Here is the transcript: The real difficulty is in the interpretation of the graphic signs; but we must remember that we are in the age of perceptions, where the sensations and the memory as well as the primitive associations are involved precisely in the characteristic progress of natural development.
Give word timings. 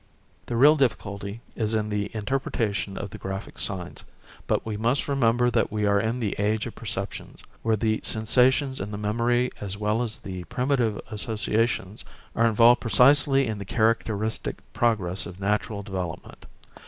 The 0.47 0.55
real 0.55 0.77
difficulty 0.77 1.41
is 1.55 1.75
in 1.75 1.89
the 1.89 2.09
interpretation 2.15 2.97
of 2.97 3.11
the 3.11 3.19
graphic 3.19 3.59
signs; 3.59 4.03
but 4.47 4.65
we 4.65 4.75
must 4.75 5.07
remember 5.07 5.51
that 5.51 5.71
we 5.71 5.85
are 5.85 5.99
in 5.99 6.19
the 6.19 6.33
age 6.39 6.65
of 6.65 6.73
perceptions, 6.73 7.43
where 7.61 7.75
the 7.75 7.99
sensations 8.01 8.79
and 8.79 8.91
the 8.91 8.97
memory 8.97 9.51
as 9.61 9.77
well 9.77 10.01
as 10.01 10.17
the 10.17 10.43
primitive 10.45 10.99
associations 11.11 12.03
are 12.35 12.47
involved 12.47 12.81
precisely 12.81 13.45
in 13.45 13.59
the 13.59 13.63
characteristic 13.63 14.57
progress 14.73 15.27
of 15.27 15.39
natural 15.39 15.83
development. 15.83 16.47